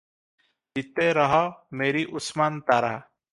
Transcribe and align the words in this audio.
ଜିତେ 0.79 1.05
ରହ 1.17 1.35
ମେରି 1.83 2.03
ଉସ୍ମାନ୍ 2.21 2.59
ତାରା! 2.73 2.93